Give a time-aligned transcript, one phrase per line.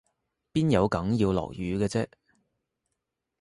[0.51, 2.07] 邊有梗要落雨嘅啫？